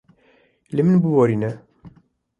Li 0.73 0.81
min 0.85 0.97
biborîne. 1.03 1.51